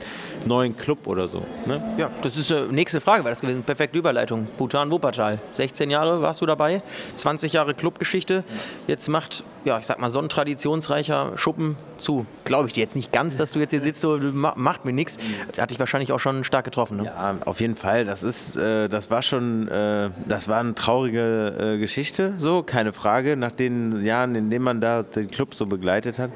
neuen 0.46 0.78
Club 0.78 1.08
oder 1.08 1.28
so. 1.28 1.46
Ne? 1.68 1.82
Ja, 1.98 2.10
das 2.22 2.38
ist 2.38 2.50
die 2.50 2.54
äh, 2.54 2.72
nächste 2.72 3.02
Frage, 3.02 3.24
weil 3.24 3.32
das 3.32 3.42
gewesen 3.42 3.64
perfekte 3.64 3.98
Überleitung. 3.98 4.48
Bhutan 4.58 4.92
Wuppertal. 4.92 5.40
16 5.52 5.90
Jahre 5.90 6.22
warst 6.22 6.42
du 6.42 6.46
dabei, 6.46 6.82
20 7.16 7.54
Jahre 7.54 7.74
Clubgeschichte. 7.74 8.44
Jetzt 8.88 9.08
macht, 9.08 9.44
ja, 9.66 9.80
ich 9.80 9.86
sag 9.86 10.00
mal, 10.00 10.10
so 10.10 10.20
ein 10.20 10.30
traditionsreicher 10.30 11.38
Schuppen 11.38 11.76
zu. 11.98 12.26
Glaube 12.44 12.68
ich 12.68 12.74
dir 12.74 12.82
jetzt 12.82 12.96
nicht 12.96 13.12
ganz, 13.12 13.36
dass 13.38 13.52
du 13.52 13.60
jetzt 13.60 13.72
hier 13.72 13.82
sitzt, 13.82 14.02
so 14.02 14.20
macht 14.32 14.86
mir 14.86 14.94
nichts. 14.94 15.18
Hat 15.58 15.72
dich 15.72 15.80
wahrscheinlich 15.80 16.12
auch 16.12 16.20
schon 16.20 16.44
stark 16.44 16.66
getroffen. 16.66 16.98
Ne? 16.98 17.06
Ja, 17.06 17.36
auf 17.46 17.62
jeden 17.62 17.76
Fall. 17.76 18.06
Das 18.06 18.24
ist, 18.24 18.58
äh, 18.58 18.88
das 18.88 19.10
war 19.10 19.22
schon. 19.22 19.68
Das 20.28 20.48
war 20.48 20.60
eine 20.60 20.76
traurige 20.76 21.76
äh, 21.76 21.78
Geschichte, 21.78 22.34
so, 22.38 22.64
keine 22.64 22.94
Frage, 22.94 23.38
nach 23.38 23.52
den 23.52 24.04
Jahren, 24.04 24.36
in 24.36 24.50
denen 24.50 24.64
man 24.64 24.82
da 24.82 25.04
den 25.04 25.30
Club 25.30 25.56
so 25.56 25.66
begleitet 25.66 26.20
hat. 26.20 26.32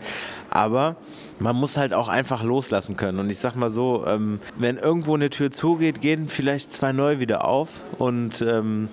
Aber 0.50 0.96
man 1.40 1.56
muss 1.56 1.78
halt 1.78 1.94
auch 1.94 2.08
einfach 2.08 2.44
loslassen 2.44 2.96
können. 2.98 3.20
Und 3.20 3.30
ich 3.30 3.40
sag 3.40 3.56
mal 3.56 3.70
so, 3.70 4.06
ähm, 4.08 4.40
wenn 4.58 4.78
irgendwo 4.78 5.16
eine 5.16 5.30
Tür 5.30 5.52
zugeht, 5.52 6.02
gehen 6.02 6.28
vielleicht 6.28 6.74
zwei 6.74 6.92
neu 6.92 7.20
wieder 7.20 7.46
auf. 7.46 7.70
Und 7.98 8.42
ähm, 8.42 8.90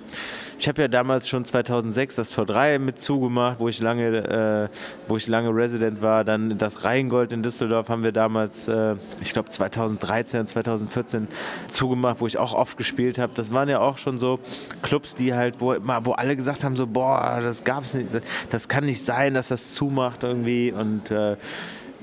ich 0.61 0.69
habe 0.69 0.83
ja 0.83 0.89
damals 0.89 1.27
schon 1.27 1.47
2006 1.47 2.17
das 2.17 2.33
Tor 2.33 2.45
3 2.45 2.79
mit 2.79 2.99
zugemacht, 2.99 3.61
wo 3.61 3.69
ich 3.69 3.81
lange, 3.81 4.69
äh, 4.69 4.77
wo 5.09 5.17
ich 5.17 5.27
lange 5.27 5.49
Resident 5.55 6.03
war. 6.03 6.23
Dann 6.23 6.59
das 6.59 6.85
Rheingold 6.85 7.33
in 7.33 7.43
Düsseldorf 7.43 7.89
haben 7.89 8.03
wir 8.03 8.13
damals, 8.13 8.69
äh, 8.69 8.97
ich 9.23 9.33
glaube 9.33 9.49
2013, 9.49 10.47
2014 10.47 11.29
zugemacht, 11.67 12.21
wo 12.21 12.27
ich 12.27 12.37
auch 12.37 12.53
oft 12.53 12.77
gespielt 12.77 13.19
habe. 13.19 13.33
Das 13.35 13.55
waren 13.55 13.71
ja 13.71 13.81
auch 13.81 13.97
schon 13.97 14.19
so 14.19 14.39
Clubs, 14.83 15.15
die 15.15 15.33
halt, 15.33 15.63
wo, 15.63 15.75
wo 16.03 16.13
alle 16.13 16.37
gesagt 16.37 16.63
haben, 16.63 16.77
so, 16.77 16.87
boah, 16.87 17.39
das 17.41 17.65
gab's 17.65 17.95
nicht, 17.95 18.09
das 18.51 18.69
kann 18.69 18.85
nicht 18.85 19.03
sein, 19.03 19.33
dass 19.33 19.49
das 19.49 19.73
zumacht 19.73 20.25
irgendwie. 20.25 20.73
Und 20.73 21.11
äh, 21.11 21.37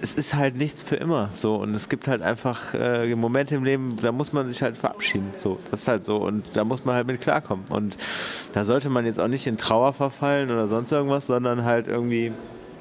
es 0.01 0.13
ist 0.13 0.36
halt 0.36 0.56
nichts 0.56 0.84
für 0.84 0.96
immer 0.96 1.30
so 1.34 1.56
und 1.56 1.75
es 1.75 1.89
gibt 1.89 2.08
halt 2.08 2.22
einfach 2.22 2.74
äh, 2.74 3.13
Momente 3.16 3.56
im 3.56 3.63
Leben, 3.63 3.96
da 4.01 4.12
muss 4.12 4.32
man 4.32 4.48
sich 4.48 4.62
halt 4.62 4.77
verabschieden. 4.77 5.32
So, 5.36 5.60
das 5.72 5.82
ist 5.82 5.88
halt 5.88 6.04
so 6.04 6.18
und 6.18 6.44
da 6.54 6.63
muss 6.63 6.86
man 6.86 6.96
halt 6.96 7.08
mit 7.08 7.22
klarkommen. 7.22 7.66
Und 7.70 7.98
da 8.54 8.63
sollte 8.63 8.89
man 8.89 9.06
jetzt 9.06 9.20
auch 9.20 9.27
nicht 9.27 9.48
in 9.48 9.58
Trauer 9.58 9.94
verfallen 9.94 10.51
oder 10.51 10.68
sonst 10.68 10.92
irgendwas, 10.92 11.27
sondern 11.27 11.66
halt 11.66 11.88
irgendwie. 11.88 12.32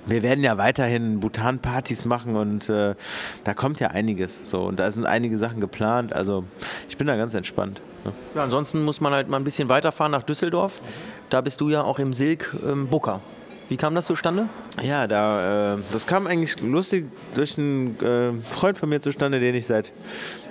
Wir 0.08 0.22
werden 0.22 0.44
ja 0.44 0.56
weiterhin 0.56 1.18
Bhutan-Partys 1.18 2.04
machen 2.04 2.36
und 2.36 2.68
äh, 2.68 2.94
da 3.42 3.54
kommt 3.54 3.80
ja 3.80 3.88
einiges. 3.88 4.40
So 4.44 4.62
und 4.62 4.78
da 4.78 4.88
sind 4.92 5.04
einige 5.04 5.36
Sachen 5.36 5.60
geplant. 5.60 6.12
Also 6.12 6.44
ich 6.88 6.96
bin 6.96 7.08
da 7.08 7.16
ganz 7.16 7.34
entspannt. 7.34 7.80
Ne? 8.04 8.12
Ja, 8.36 8.44
ansonsten 8.44 8.84
muss 8.84 9.00
man 9.00 9.12
halt 9.12 9.28
mal 9.28 9.38
ein 9.38 9.42
bisschen 9.42 9.68
weiterfahren 9.68 10.12
nach 10.12 10.22
Düsseldorf. 10.22 10.80
Da 11.28 11.40
bist 11.40 11.60
du 11.60 11.70
ja 11.70 11.82
auch 11.82 11.98
im 11.98 12.12
Silk 12.12 12.54
ähm, 12.64 12.86
Booker. 12.86 13.20
Wie 13.68 13.76
kam 13.76 13.94
das 13.94 14.06
zustande? 14.06 14.48
Ja, 14.82 15.06
da, 15.08 15.74
äh, 15.74 15.78
das 15.92 16.06
kam 16.06 16.26
eigentlich 16.26 16.60
lustig 16.60 17.06
durch 17.34 17.58
einen 17.58 17.98
äh, 18.00 18.32
Freund 18.48 18.78
von 18.78 18.88
mir 18.88 19.00
zustande, 19.00 19.40
den 19.40 19.54
ich 19.54 19.66
seit 19.66 19.92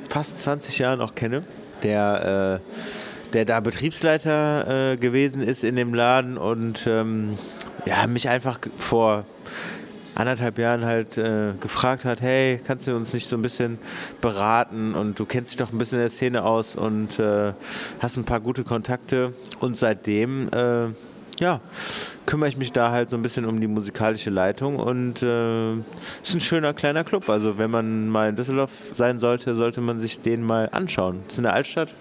fast 0.10 0.38
20 0.38 0.80
Jahren 0.80 1.02
auch 1.02 1.16
kenne, 1.16 1.44
der, 1.84 2.62
äh, 2.62 3.32
der 3.34 3.46
da 3.46 3.60
Betriebsleiter 3.62 4.94
äh, 4.94 4.98
gewesen 4.98 5.42
ist 5.42 5.64
in 5.64 5.78
dem 5.78 5.94
Laden 5.94 6.38
und 6.38 6.88
ähm, 6.88 7.38
ja, 7.86 8.06
mich 8.08 8.28
einfach 8.28 8.60
vor 8.78 9.26
anderthalb 10.14 10.58
Jahren 10.58 10.86
halt 10.86 11.18
äh, 11.18 11.54
gefragt 11.60 12.06
hat, 12.06 12.22
hey, 12.22 12.60
kannst 12.66 12.88
du 12.88 12.96
uns 12.96 13.14
nicht 13.14 13.28
so 13.28 13.38
ein 13.38 13.42
bisschen 13.42 13.78
beraten 14.22 14.94
und 14.94 15.20
du 15.20 15.26
kennst 15.26 15.54
dich 15.54 15.58
doch 15.58 15.72
ein 15.72 15.78
bisschen 15.78 16.00
in 16.00 16.04
der 16.04 16.10
Szene 16.10 16.44
aus 16.44 16.76
und 16.76 17.20
äh, 17.20 17.54
hast 18.00 18.18
ein 18.18 18.26
paar 18.26 18.40
gute 18.40 18.64
Kontakte 18.64 19.34
und 19.60 19.78
seitdem 19.78 20.50
äh, 20.50 20.88
ja, 21.40 21.60
kümmere 22.36 22.50
ich 22.50 22.58
mich 22.58 22.74
da 22.74 22.92
halt 22.92 23.10
so 23.10 23.16
ein 23.16 23.22
bisschen 23.22 23.46
um 23.46 23.62
die 23.62 23.68
musikalische 23.68 24.30
Leitung 24.30 24.76
und 24.76 25.24
äh, 25.24 25.76
ist 26.22 26.34
ein 26.34 26.42
schöner 26.42 26.74
kleiner 26.74 27.06
Club. 27.06 27.30
Also 27.30 27.58
wenn 27.58 27.72
man 27.72 28.10
mal 28.10 28.28
in 28.28 28.36
Düsseldorf 28.36 28.90
sein 28.92 29.20
sollte, 29.20 29.56
sollte 29.56 29.80
man 29.80 30.02
sich 30.02 30.20
den 30.20 30.44
mal 30.44 30.68
anschauen. 30.74 31.22
Das 31.24 31.36
ist 31.36 31.38
in 31.38 31.44
der 31.44 31.54
Altstadt. 31.54 31.94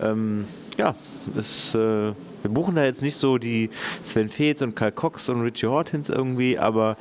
Ähm, 0.00 0.46
ja, 0.78 0.94
ist, 1.36 1.74
äh, 1.74 1.78
wir 1.78 2.14
buchen 2.44 2.74
da 2.74 2.86
jetzt 2.86 3.02
nicht 3.02 3.16
so 3.16 3.36
die 3.36 3.68
Sven 4.02 4.30
Fetz 4.30 4.62
und 4.62 4.74
Karl 4.76 4.92
Cox 4.92 5.28
und 5.28 5.42
Richie 5.42 5.66
Hortins 5.66 6.08
irgendwie, 6.08 6.58
aber 6.58 6.96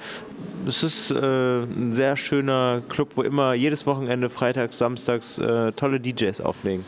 es 0.68 0.84
ist 0.84 1.12
äh, 1.12 1.64
ein 1.64 1.94
sehr 1.94 2.18
schöner 2.18 2.82
Club, 2.90 3.12
wo 3.16 3.22
immer 3.22 3.54
jedes 3.54 3.86
Wochenende, 3.86 4.30
freitags, 4.30 4.80
samstags 4.80 5.38
äh, 5.38 5.72
tolle 5.72 6.02
DJs 6.02 6.42
auflegen. 6.42 6.84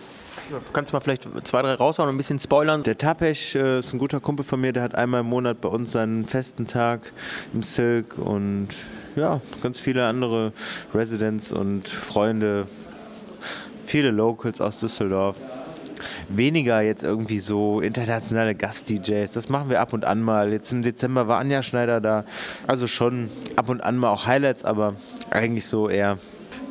Kannst 0.74 0.92
du 0.92 0.96
mal 0.96 1.02
vielleicht 1.02 1.28
zwei, 1.46 1.62
drei 1.62 1.74
raushauen 1.74 2.10
und 2.10 2.16
ein 2.16 2.18
bisschen 2.18 2.40
spoilern? 2.40 2.84
Der 2.84 2.98
Tapech 2.98 3.56
äh, 3.56 3.80
ist 3.80 3.94
ein 3.94 4.00
guter 4.00 4.20
Kumpel 4.20 4.46
von 4.46 4.62
mir, 4.62 4.72
der 4.72 4.84
hat 4.84 4.96
einmal 4.96 5.22
im 5.22 5.28
Monat 5.28 5.62
bei 5.62 5.70
uns 5.70 5.92
seinen 5.92 6.26
festen 6.26 6.66
Tag 6.66 7.12
im 7.54 7.64
Silk 7.64 8.18
und 8.18 8.70
ja, 9.16 9.42
ganz 9.62 9.80
viele 9.80 10.06
andere 10.06 10.54
Residents 10.94 11.52
und 11.52 11.90
Freunde, 11.90 12.68
viele 13.86 14.12
Locals 14.12 14.62
aus 14.62 14.80
Düsseldorf. 14.80 15.38
Weniger 16.30 16.82
jetzt 16.82 17.04
irgendwie 17.04 17.40
so 17.40 17.82
internationale 17.82 18.54
Gast-DJs. 18.54 19.32
Das 19.32 19.50
machen 19.50 19.70
wir 19.70 19.82
ab 19.82 19.94
und 19.94 20.06
an 20.06 20.22
mal. 20.22 20.52
Jetzt 20.52 20.72
im 20.72 20.84
Dezember 20.84 21.28
war 21.28 21.40
Anja 21.40 21.64
Schneider 21.64 22.00
da. 22.00 22.24
Also 22.68 22.86
schon 22.86 23.32
ab 23.56 23.70
und 23.70 23.82
an 23.82 23.98
mal 23.98 24.10
auch 24.10 24.28
Highlights, 24.28 24.64
aber 24.64 24.94
eigentlich 25.32 25.66
so 25.66 25.90
eher 25.90 26.20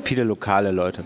viele 0.04 0.24
lokale 0.24 0.70
Leute. 0.70 1.04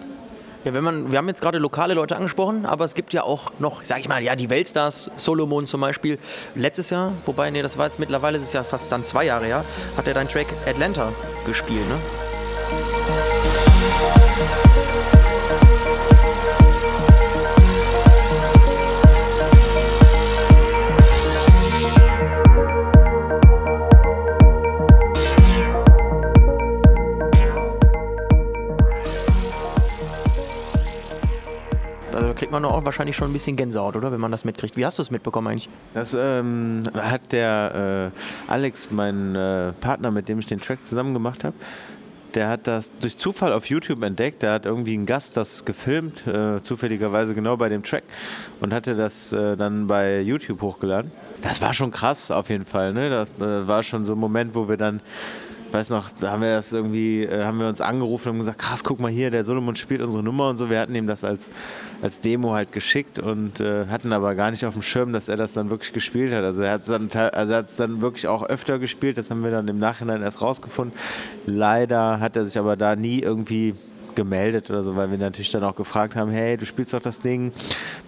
Ja, 0.65 0.75
wenn 0.75 0.85
man, 0.85 1.11
wir 1.11 1.17
haben 1.17 1.29
jetzt 1.29 1.41
gerade 1.41 1.57
lokale 1.57 1.95
Leute 1.95 2.17
angesprochen, 2.17 2.67
aber 2.67 2.85
es 2.85 2.95
gibt 2.95 3.15
ja 3.15 3.23
auch 3.23 3.51
noch, 3.59 3.83
sag 3.83 4.01
ich 4.01 4.09
mal, 4.09 4.23
ja, 4.23 4.37
die 4.37 4.51
Weltstars, 4.51 5.11
Solomon 5.17 5.65
zum 5.67 5.81
Beispiel. 5.81 6.19
Letztes 6.55 6.91
Jahr, 6.91 7.13
wobei, 7.25 7.51
nee, 7.51 7.63
das 7.63 7.79
war 7.79 7.87
jetzt 7.87 7.99
mittlerweile, 7.99 8.39
das 8.39 8.49
ist 8.49 8.53
ja 8.53 8.63
fast 8.63 8.93
dann 8.93 9.03
zwei 9.03 9.25
Jahre 9.25 9.47
her, 9.47 9.65
hat 9.97 10.07
er 10.07 10.13
deinen 10.13 10.29
Track 10.29 10.49
Atlanta 10.67 11.13
gespielt, 11.47 11.89
ne? 11.89 11.97
Kriegt 32.51 32.63
man 32.63 32.71
auch 32.71 32.85
wahrscheinlich 32.85 33.15
schon 33.15 33.31
ein 33.31 33.33
bisschen 33.33 33.55
Gänsehaut, 33.55 33.95
oder? 33.97 34.11
Wenn 34.11 34.21
man 34.21 34.33
das 34.33 34.45
mitkriegt. 34.45 34.77
Wie 34.77 34.85
hast 34.85 34.99
du 34.99 35.03
es 35.03 35.11
mitbekommen 35.11 35.47
eigentlich? 35.47 35.69
Das 35.95 36.17
ähm, 36.19 36.81
hat 36.95 37.33
der 37.33 38.13
äh, 38.49 38.51
Alex, 38.51 38.91
mein 38.91 39.37
äh, 39.37 39.73
Partner, 39.81 40.11
mit 40.11 40.29
dem 40.29 40.41
ich 40.41 40.47
den 40.47 40.61
Track 40.61 40.85
zusammen 40.85 41.15
gemacht 41.15 41.45
habe, 41.45 41.55
der 42.35 42.49
hat 42.49 42.67
das 42.67 42.91
durch 42.99 43.17
Zufall 43.17 43.53
auf 43.53 43.67
YouTube 43.67 44.03
entdeckt. 44.03 44.43
Der 44.43 44.53
hat 44.53 44.67
irgendwie 44.67 44.95
einen 44.95 45.07
Gast 45.07 45.37
das 45.37 45.65
gefilmt, 45.65 46.27
äh, 46.27 46.61
zufälligerweise 46.61 47.35
genau 47.35 47.57
bei 47.57 47.69
dem 47.69 47.85
Track 47.85 48.05
und 48.61 48.73
hatte 48.73 48.97
das 48.97 49.33
äh, 49.33 49.57
dann 49.57 49.87
bei 49.87 50.21
YouTube 50.21 50.61
hochgeladen. 50.61 51.13
Das 51.43 51.63
war 51.63 51.73
schon 51.73 51.93
krass 51.93 52.33
auf 52.33 52.49
jeden 52.49 52.67
Fall. 52.67 52.93
Ne? 52.93 53.11
Das 53.11 53.31
äh, 53.39 53.67
war 53.69 53.85
schon 53.85 54.05
so 54.05 54.15
ein 54.15 54.19
Moment, 54.19 54.57
wo 54.57 54.69
wir 54.69 54.77
dann 54.77 55.01
weiß 55.73 55.91
noch, 55.91 56.11
da 56.11 56.33
haben 56.33 56.43
wir 56.43 56.51
das 56.51 56.73
irgendwie, 56.73 57.25
äh, 57.25 57.45
haben 57.45 57.59
wir 57.59 57.69
uns 57.69 57.81
angerufen 57.81 58.31
und 58.31 58.39
gesagt, 58.39 58.59
krass, 58.59 58.85
guck 58.85 59.01
mal 59.01 59.11
hier, 59.11 59.31
der 59.31 59.45
Solomon 59.45 59.77
spielt 59.77 60.01
unsere 60.01 60.23
Nummer 60.23 60.49
und 60.49 60.57
so. 60.57 60.71
Wir 60.71 60.81
hatten 60.81 60.95
ihm 60.95 61.07
das 61.07 61.25
als, 61.25 61.51
als 62.03 62.21
Demo 62.21 62.53
halt 62.53 62.73
geschickt 62.73 63.19
und 63.19 63.61
äh, 63.61 63.87
hatten 63.87 64.13
aber 64.13 64.35
gar 64.35 64.51
nicht 64.51 64.65
auf 64.65 64.75
dem 64.75 64.83
Schirm, 64.83 65.13
dass 65.13 65.29
er 65.29 65.37
das 65.37 65.53
dann 65.53 65.71
wirklich 65.71 65.93
gespielt 65.93 66.33
hat. 66.33 66.45
Also 66.45 66.63
er 66.63 66.73
hat 66.73 66.83
es 66.83 66.89
dann, 66.89 67.09
also 67.11 67.55
dann 67.79 68.01
wirklich 68.01 68.29
auch 68.29 68.43
öfter 68.43 68.79
gespielt, 68.79 69.19
das 69.19 69.31
haben 69.31 69.43
wir 69.43 69.51
dann 69.51 69.69
im 69.69 69.79
Nachhinein 69.79 70.23
erst 70.23 70.43
rausgefunden. 70.43 70.97
Leider 71.47 72.21
hat 72.21 72.37
er 72.37 72.45
sich 72.45 72.59
aber 72.59 72.77
da 72.77 72.97
nie 72.97 73.21
irgendwie 73.21 73.75
gemeldet 74.15 74.71
oder 74.71 74.83
so, 74.83 74.97
weil 74.97 75.11
wir 75.11 75.19
natürlich 75.19 75.51
dann 75.51 75.65
auch 75.65 75.77
gefragt 75.77 76.17
haben, 76.17 76.31
hey, 76.31 76.57
du 76.57 76.67
spielst 76.67 76.95
doch 76.95 77.01
das 77.01 77.21
Ding, 77.21 77.53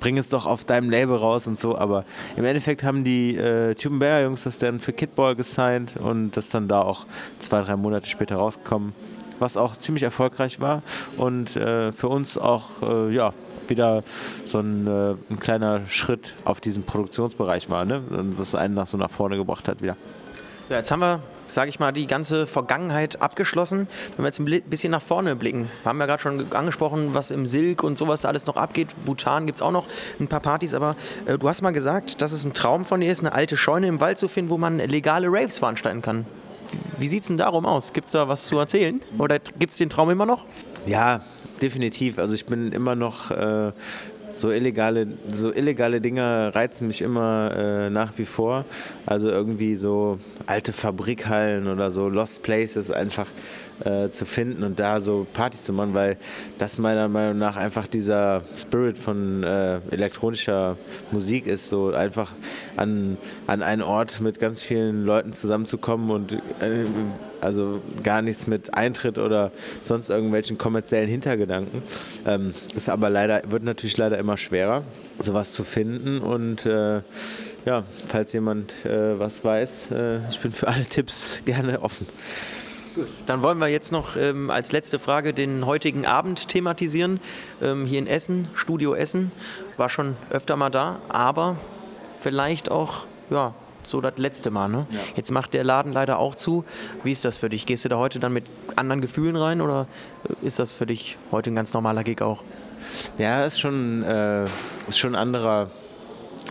bring 0.00 0.18
es 0.18 0.28
doch 0.28 0.46
auf 0.46 0.64
deinem 0.64 0.90
Label 0.90 1.16
raus 1.16 1.46
und 1.46 1.58
so. 1.58 1.76
Aber 1.76 2.04
im 2.36 2.44
Endeffekt 2.44 2.82
haben 2.82 3.04
die 3.04 3.36
äh, 3.36 3.74
Tubenberger 3.74 4.24
Jungs 4.24 4.44
das 4.44 4.58
dann 4.58 4.80
für 4.80 4.92
Kidball 4.92 5.36
gesigned 5.36 5.96
und 5.96 6.32
das 6.36 6.50
dann 6.50 6.68
da 6.68 6.82
auch 6.82 7.06
zwei, 7.38 7.62
drei 7.62 7.76
Monate 7.76 8.08
später 8.08 8.36
rausgekommen, 8.36 8.92
was 9.38 9.56
auch 9.56 9.76
ziemlich 9.76 10.02
erfolgreich 10.02 10.60
war 10.60 10.82
und 11.16 11.56
äh, 11.56 11.92
für 11.92 12.08
uns 12.08 12.38
auch, 12.38 12.82
äh, 12.82 13.14
ja, 13.14 13.32
wieder 13.68 14.02
so 14.44 14.58
ein, 14.58 14.86
äh, 14.86 15.14
ein, 15.30 15.38
kleiner 15.38 15.86
Schritt 15.86 16.34
auf 16.44 16.60
diesem 16.60 16.82
Produktionsbereich 16.82 17.70
war, 17.70 17.84
ne? 17.84 18.02
Was 18.36 18.54
einen 18.54 18.74
nach 18.74 18.86
so 18.86 18.96
nach 18.96 19.10
vorne 19.10 19.36
gebracht 19.36 19.68
hat 19.68 19.80
wieder. 19.82 19.96
Ja, 20.68 20.78
jetzt 20.78 20.90
haben 20.90 21.00
wir 21.00 21.20
sage 21.46 21.68
ich 21.70 21.80
mal, 21.80 21.92
die 21.92 22.06
ganze 22.06 22.46
Vergangenheit 22.46 23.20
abgeschlossen. 23.20 23.88
Wenn 24.16 24.24
wir 24.24 24.26
jetzt 24.26 24.40
ein 24.40 24.70
bisschen 24.70 24.90
nach 24.90 25.02
vorne 25.02 25.36
blicken, 25.36 25.68
haben 25.84 25.98
wir 25.98 26.06
gerade 26.06 26.22
schon 26.22 26.52
angesprochen, 26.52 27.14
was 27.14 27.30
im 27.30 27.46
Silk 27.46 27.82
und 27.82 27.98
sowas 27.98 28.24
alles 28.24 28.46
noch 28.46 28.56
abgeht. 28.56 28.88
Bhutan 29.04 29.46
gibt 29.46 29.56
es 29.56 29.62
auch 29.62 29.72
noch 29.72 29.86
ein 30.20 30.28
paar 30.28 30.40
Partys, 30.40 30.74
aber 30.74 30.96
äh, 31.26 31.38
du 31.38 31.48
hast 31.48 31.62
mal 31.62 31.72
gesagt, 31.72 32.22
dass 32.22 32.32
es 32.32 32.44
ein 32.44 32.52
Traum 32.52 32.84
von 32.84 33.00
dir 33.00 33.10
ist, 33.10 33.20
eine 33.20 33.32
alte 33.32 33.56
Scheune 33.56 33.86
im 33.86 34.00
Wald 34.00 34.18
zu 34.18 34.28
finden, 34.28 34.50
wo 34.50 34.58
man 34.58 34.78
legale 34.78 35.28
Raves 35.28 35.58
veranstalten 35.58 36.02
kann. 36.02 36.26
Wie 36.98 37.08
sieht 37.08 37.22
es 37.22 37.28
denn 37.28 37.36
darum 37.36 37.66
aus? 37.66 37.92
Gibt 37.92 38.06
es 38.06 38.12
da 38.12 38.28
was 38.28 38.46
zu 38.46 38.58
erzählen? 38.58 39.00
Oder 39.18 39.38
gibt 39.38 39.72
es 39.72 39.78
den 39.78 39.90
Traum 39.90 40.10
immer 40.10 40.26
noch? 40.26 40.44
Ja, 40.86 41.20
definitiv. 41.60 42.18
Also 42.18 42.34
ich 42.34 42.46
bin 42.46 42.72
immer 42.72 42.94
noch 42.94 43.30
äh, 43.30 43.72
so 44.34 44.50
illegale, 44.50 45.06
so 45.30 45.52
illegale 45.52 46.00
Dinge 46.00 46.54
reizen 46.54 46.86
mich 46.86 47.02
immer 47.02 47.52
äh, 47.56 47.90
nach 47.90 48.12
wie 48.18 48.24
vor. 48.24 48.64
Also 49.06 49.28
irgendwie 49.28 49.76
so 49.76 50.18
alte 50.46 50.72
Fabrikhallen 50.72 51.68
oder 51.68 51.90
so 51.90 52.08
Lost 52.08 52.42
Places 52.42 52.90
einfach 52.90 53.28
äh, 53.84 54.10
zu 54.10 54.24
finden 54.26 54.62
und 54.62 54.78
da 54.78 55.00
so 55.00 55.26
Partys 55.32 55.64
zu 55.64 55.72
machen, 55.72 55.94
weil 55.94 56.16
das 56.58 56.78
meiner 56.78 57.08
Meinung 57.08 57.38
nach 57.38 57.56
einfach 57.56 57.86
dieser 57.86 58.42
Spirit 58.56 58.98
von 58.98 59.42
äh, 59.42 59.80
elektronischer 59.90 60.76
Musik 61.10 61.46
ist, 61.46 61.68
so 61.68 61.92
einfach 61.92 62.32
an, 62.76 63.16
an 63.46 63.62
einen 63.62 63.82
Ort 63.82 64.20
mit 64.20 64.38
ganz 64.40 64.62
vielen 64.62 65.04
Leuten 65.04 65.32
zusammenzukommen 65.32 66.10
und 66.10 66.32
äh, 66.32 66.38
also 67.42 67.80
gar 68.02 68.22
nichts 68.22 68.46
mit 68.46 68.74
Eintritt 68.74 69.18
oder 69.18 69.52
sonst 69.82 70.08
irgendwelchen 70.08 70.58
kommerziellen 70.58 71.08
Hintergedanken. 71.08 71.82
Ähm, 72.26 72.54
ist 72.74 72.88
aber 72.88 73.10
leider, 73.10 73.42
wird 73.50 73.62
natürlich 73.62 73.96
leider 73.96 74.18
immer 74.18 74.36
schwerer, 74.36 74.84
sowas 75.18 75.52
zu 75.52 75.64
finden 75.64 76.20
und 76.20 76.66
äh, 76.66 77.02
ja, 77.64 77.84
falls 78.08 78.32
jemand 78.32 78.72
äh, 78.84 79.18
was 79.18 79.44
weiß, 79.44 79.90
äh, 79.92 80.28
ich 80.28 80.40
bin 80.40 80.52
für 80.52 80.68
alle 80.68 80.84
Tipps 80.84 81.42
gerne 81.44 81.82
offen. 81.82 82.06
Dann 83.26 83.42
wollen 83.42 83.58
wir 83.58 83.68
jetzt 83.68 83.90
noch 83.90 84.16
ähm, 84.16 84.50
als 84.50 84.72
letzte 84.72 84.98
Frage 84.98 85.32
den 85.32 85.64
heutigen 85.64 86.04
Abend 86.04 86.48
thematisieren. 86.48 87.20
Ähm, 87.62 87.86
hier 87.86 87.98
in 87.98 88.06
Essen, 88.06 88.48
Studio 88.54 88.94
Essen, 88.94 89.32
war 89.78 89.88
schon 89.88 90.14
öfter 90.28 90.56
mal 90.56 90.68
da, 90.68 90.98
aber 91.08 91.56
vielleicht 92.20 92.70
auch 92.70 93.06
ja, 93.30 93.54
so 93.86 94.00
das 94.00 94.18
letzte 94.18 94.50
Mal. 94.50 94.68
Ne? 94.68 94.86
Ja. 94.90 94.98
Jetzt 95.16 95.30
macht 95.30 95.54
der 95.54 95.64
Laden 95.64 95.92
leider 95.92 96.18
auch 96.18 96.34
zu. 96.34 96.64
Wie 97.04 97.10
ist 97.10 97.24
das 97.24 97.38
für 97.38 97.48
dich? 97.48 97.66
Gehst 97.66 97.84
du 97.84 97.88
da 97.88 97.96
heute 97.96 98.18
dann 98.18 98.32
mit 98.32 98.44
anderen 98.76 99.00
Gefühlen 99.00 99.36
rein 99.36 99.60
oder 99.60 99.86
ist 100.42 100.58
das 100.58 100.76
für 100.76 100.86
dich 100.86 101.18
heute 101.30 101.50
ein 101.50 101.56
ganz 101.56 101.72
normaler 101.72 102.04
Gig 102.04 102.22
auch? 102.22 102.42
Ja, 103.18 103.44
ist 103.44 103.60
schon, 103.60 104.02
äh, 104.02 104.44
ist 104.88 104.98
schon 104.98 105.14
ein 105.14 105.20
anderer 105.20 105.70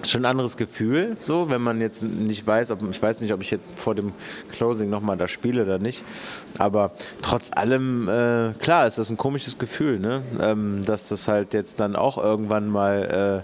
schon 0.08 0.22
ein 0.22 0.26
anderes 0.26 0.58
Gefühl, 0.58 1.18
so, 1.20 1.50
wenn 1.50 1.62
man 1.62 1.82
jetzt 1.82 2.02
nicht 2.02 2.46
weiß, 2.46 2.72
ob, 2.72 2.80
ich 2.90 3.02
weiß 3.02 3.22
nicht, 3.22 3.34
ob 3.34 3.42
ich 3.42 3.52
jetzt 3.52 3.78
vor 3.78 3.96
dem 3.96 4.14
Closing 4.50 4.90
nochmal 4.90 5.18
da 5.18 5.28
spiele 5.28 5.64
oder 5.64 5.80
nicht, 5.80 6.04
aber 6.58 6.92
trotz 7.22 7.50
allem, 7.52 8.08
äh, 8.08 8.54
klar, 8.60 8.88
ist 8.88 8.98
das 8.98 9.10
ein 9.10 9.18
komisches 9.18 9.58
Gefühl, 9.58 10.00
ne? 10.00 10.24
Ähm, 10.40 10.84
dass 10.86 11.10
das 11.10 11.28
halt 11.28 11.54
jetzt 11.54 11.80
dann 11.80 11.96
auch 11.96 12.18
irgendwann 12.18 12.70
mal 12.70 13.44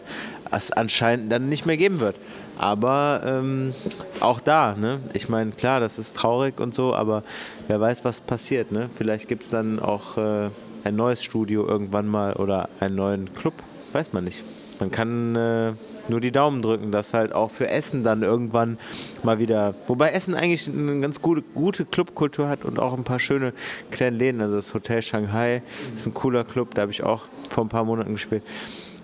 äh, 0.51 0.57
anscheinend 0.75 1.31
dann 1.31 1.49
nicht 1.49 1.65
mehr 1.65 1.77
geben 1.77 1.99
wird. 1.99 2.15
Aber 2.59 3.21
ähm, 3.25 3.73
auch 4.19 4.39
da, 4.39 4.75
ne? 4.75 4.99
ich 5.13 5.29
meine, 5.29 5.51
klar, 5.51 5.79
das 5.79 5.99
ist 5.99 6.15
traurig 6.15 6.59
und 6.59 6.73
so, 6.73 6.93
aber 6.95 7.23
wer 7.67 7.79
weiß, 7.79 8.03
was 8.03 8.21
passiert. 8.21 8.71
Ne? 8.71 8.89
Vielleicht 8.95 9.27
gibt 9.27 9.43
es 9.43 9.49
dann 9.49 9.79
auch 9.79 10.17
äh, 10.17 10.49
ein 10.83 10.95
neues 10.95 11.23
Studio 11.23 11.67
irgendwann 11.67 12.07
mal 12.07 12.33
oder 12.33 12.69
einen 12.79 12.95
neuen 12.95 13.33
Club, 13.33 13.53
weiß 13.93 14.13
man 14.13 14.23
nicht. 14.23 14.43
Man 14.79 14.91
kann 14.91 15.35
äh, 15.35 15.73
nur 16.07 16.21
die 16.21 16.31
Daumen 16.31 16.61
drücken, 16.61 16.91
dass 16.91 17.13
halt 17.13 17.33
auch 17.33 17.49
für 17.49 17.67
Essen 17.67 18.03
dann 18.03 18.21
irgendwann 18.21 18.77
mal 19.23 19.39
wieder, 19.39 19.73
wobei 19.87 20.11
Essen 20.11 20.35
eigentlich 20.35 20.67
eine 20.67 20.99
ganz 20.99 21.21
gute, 21.21 21.41
gute 21.41 21.85
Clubkultur 21.85 22.47
hat 22.47 22.63
und 22.63 22.79
auch 22.79 22.95
ein 22.95 23.03
paar 23.03 23.19
schöne 23.19 23.53
kleine 23.91 24.17
Läden. 24.17 24.41
Also 24.41 24.55
das 24.55 24.73
Hotel 24.73 25.01
Shanghai 25.01 25.63
ist 25.95 26.05
ein 26.05 26.13
cooler 26.13 26.43
Club, 26.43 26.75
da 26.75 26.83
habe 26.83 26.91
ich 26.91 27.03
auch 27.03 27.23
vor 27.49 27.65
ein 27.65 27.69
paar 27.69 27.85
Monaten 27.85 28.13
gespielt. 28.13 28.43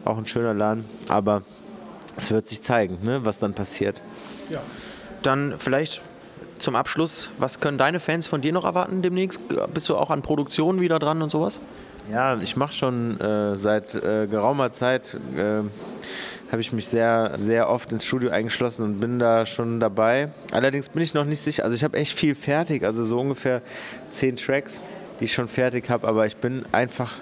Auch 0.06 0.18
ein 0.18 0.26
schöner 0.26 0.54
Laden, 0.54 0.86
aber 1.08 1.44
es 2.18 2.32
wird 2.32 2.48
sich 2.48 2.62
zeigen, 2.62 3.00
ne, 3.04 3.26
was 3.26 3.40
dann 3.40 3.54
passiert. 3.54 4.02
Ja. 4.50 4.62
Dann 5.22 5.56
vielleicht 5.58 6.02
zum 6.60 6.76
Abschluss, 6.76 7.30
was 7.38 7.60
können 7.60 7.78
deine 7.78 8.00
Fans 8.00 8.28
von 8.28 8.42
dir 8.42 8.54
noch 8.54 8.66
erwarten 8.66 9.02
demnächst? 9.02 9.42
Bist 9.74 9.90
du 9.90 9.96
auch 9.96 10.10
an 10.10 10.22
Produktionen 10.22 10.80
wieder 10.82 11.00
dran 11.00 11.22
und 11.22 11.30
sowas? 11.30 11.62
Ja, 12.12 12.38
ich 12.38 12.58
mache 12.58 12.74
schon 12.74 13.20
äh, 13.20 13.58
seit 13.58 13.96
äh, 13.96 14.28
geraumer 14.28 14.72
Zeit, 14.72 15.16
äh, 15.38 15.62
habe 16.52 16.62
ich 16.62 16.74
mich 16.74 16.88
sehr, 16.88 17.32
sehr 17.36 17.70
oft 17.70 17.92
ins 17.92 18.06
Studio 18.06 18.30
eingeschlossen 18.30 18.84
und 18.84 19.00
bin 19.00 19.20
da 19.20 19.46
schon 19.46 19.80
dabei. 19.80 20.30
Allerdings 20.52 20.90
bin 20.90 21.02
ich 21.02 21.14
noch 21.14 21.26
nicht 21.26 21.40
sicher, 21.40 21.64
also 21.64 21.76
ich 21.76 21.84
habe 21.84 21.98
echt 21.98 22.18
viel 22.18 22.36
fertig, 22.36 22.84
also 22.84 23.04
so 23.04 23.20
ungefähr 23.20 23.62
zehn 24.10 24.36
Tracks, 24.36 24.84
die 25.20 25.26
ich 25.26 25.34
schon 25.34 25.48
fertig 25.48 25.90
habe, 25.90 26.08
aber 26.08 26.26
ich 26.26 26.38
bin 26.38 26.66
einfach 26.72 27.16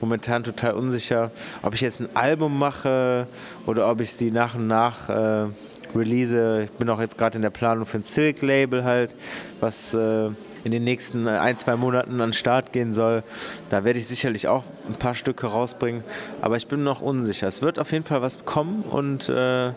momentan 0.00 0.44
total 0.44 0.74
unsicher, 0.74 1.30
ob 1.62 1.74
ich 1.74 1.80
jetzt 1.80 2.00
ein 2.00 2.08
Album 2.14 2.58
mache 2.58 3.26
oder 3.66 3.90
ob 3.90 4.00
ich 4.00 4.12
sie 4.14 4.30
nach 4.30 4.54
und 4.54 4.66
nach 4.66 5.08
äh, 5.08 5.46
release. 5.94 6.62
Ich 6.64 6.70
bin 6.72 6.88
auch 6.90 7.00
jetzt 7.00 7.18
gerade 7.18 7.36
in 7.36 7.42
der 7.42 7.50
Planung 7.50 7.86
für 7.86 7.98
ein 7.98 8.04
Silk-Label 8.04 8.84
halt, 8.84 9.14
was 9.60 9.94
äh, 9.94 10.30
in 10.64 10.72
den 10.72 10.84
nächsten 10.84 11.28
ein, 11.28 11.58
zwei 11.58 11.76
Monaten 11.76 12.20
an 12.20 12.28
den 12.28 12.32
Start 12.32 12.72
gehen 12.72 12.92
soll. 12.92 13.22
Da 13.68 13.84
werde 13.84 13.98
ich 13.98 14.08
sicherlich 14.08 14.48
auch 14.48 14.64
ein 14.88 14.94
paar 14.94 15.14
Stücke 15.14 15.46
rausbringen, 15.46 16.02
aber 16.40 16.56
ich 16.56 16.66
bin 16.66 16.82
noch 16.82 17.02
unsicher. 17.02 17.46
Es 17.46 17.62
wird 17.62 17.78
auf 17.78 17.92
jeden 17.92 18.04
Fall 18.04 18.22
was 18.22 18.44
kommen 18.44 18.82
und 18.82 19.28
äh, 19.28 19.72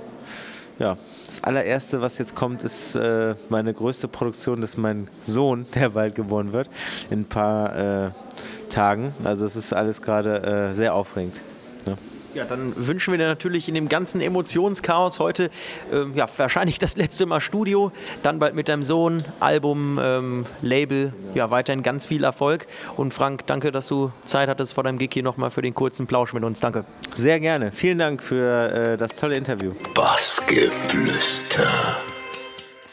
ja, 0.80 0.98
das 1.28 1.44
allererste, 1.44 2.02
was 2.02 2.18
jetzt 2.18 2.36
kommt, 2.36 2.64
ist 2.64 2.96
äh, 2.96 3.36
meine 3.50 3.74
größte 3.74 4.08
Produktion, 4.08 4.62
das 4.62 4.72
ist 4.72 4.78
mein 4.78 5.10
Sohn, 5.22 5.66
der 5.76 5.90
bald 5.90 6.16
geboren 6.16 6.54
wird, 6.54 6.70
in 7.10 7.22
ein 7.22 7.26
paar 7.26 8.08
äh, 8.08 8.12
Tagen. 8.70 9.14
Also 9.24 9.46
es 9.46 9.56
ist 9.56 9.74
alles 9.74 10.02
gerade 10.02 10.72
äh, 10.72 10.76
sehr 10.76 10.96
aufregend. 10.96 11.44
Ja. 11.86 11.98
Ja, 12.34 12.46
dann 12.46 12.74
wünschen 12.76 13.14
wir 13.14 13.18
dir 13.18 13.28
natürlich 13.28 13.68
in 13.68 13.76
dem 13.76 13.90
ganzen 13.90 14.22
Emotionschaos 14.22 15.20
heute 15.20 15.50
ähm, 15.92 16.14
ja, 16.16 16.28
wahrscheinlich 16.38 16.80
das 16.80 16.96
letzte 16.96 17.26
Mal 17.26 17.42
Studio, 17.42 17.92
dann 18.24 18.40
bald 18.40 18.56
mit 18.56 18.70
deinem 18.70 18.84
Sohn, 18.84 19.24
Album, 19.40 20.00
ähm, 20.02 20.46
Label, 20.62 21.14
ja, 21.34 21.52
weiterhin 21.52 21.84
ganz 21.84 22.06
viel 22.06 22.24
Erfolg. 22.24 22.68
Und 22.96 23.14
Frank, 23.14 23.46
danke, 23.48 23.72
dass 23.72 23.88
du 23.88 24.12
Zeit 24.26 24.50
hattest 24.50 24.74
vor 24.74 24.84
deinem 24.84 24.98
Gig 24.98 25.12
hier 25.14 25.24
nochmal 25.24 25.52
für 25.52 25.62
den 25.62 25.74
kurzen 25.74 26.08
Plausch 26.08 26.34
mit 26.34 26.44
uns. 26.44 26.60
Danke. 26.60 26.86
Sehr 27.14 27.40
gerne. 27.40 27.72
Vielen 27.72 28.00
Dank 28.00 28.22
für 28.22 28.72
äh, 28.72 28.98
das 28.98 29.16
tolle 29.16 29.36
Interview. 29.36 29.74
Bassgeflüster. 29.94 31.68